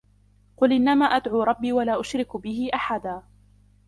[0.57, 3.23] قل إنما أدعو ربي ولا أشرك به أحدا